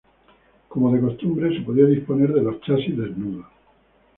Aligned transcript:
Como 0.67 0.91
de 0.91 0.99
costumbre, 0.99 1.53
se 1.55 1.61
podía 1.61 1.85
disponer 1.85 2.33
de 2.33 2.41
los 2.41 2.59
chasis 2.61 2.97
desnudos. 2.97 3.45